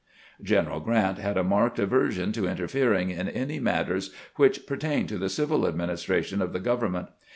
[0.51, 5.27] ..."General Grant had a marked aversion to interfering in any matters which pertained to the
[5.29, 7.09] civU administra tion of the government.